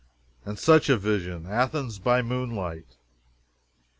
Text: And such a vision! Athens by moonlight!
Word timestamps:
And 0.45 0.57
such 0.57 0.89
a 0.89 0.97
vision! 0.97 1.45
Athens 1.45 1.99
by 1.99 2.23
moonlight! 2.23 2.97